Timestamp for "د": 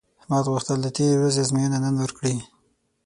0.81-0.87